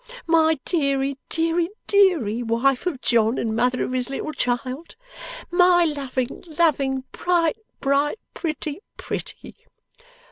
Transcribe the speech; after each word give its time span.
My 0.25 0.59
deary, 0.65 1.19
deary, 1.29 1.69
deary, 1.85 2.41
wife 2.41 2.87
of 2.87 3.01
John 3.01 3.37
and 3.37 3.55
mother 3.55 3.83
of 3.83 3.91
his 3.91 4.09
little 4.09 4.33
child! 4.33 4.95
My 5.51 5.85
loving 5.85 6.43
loving, 6.57 7.03
bright 7.11 7.57
bright, 7.81 8.17
Pretty 8.33 8.79
Pretty! 8.97 9.57